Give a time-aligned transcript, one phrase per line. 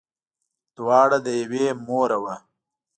[0.77, 2.35] دواړه له یوې موره وه.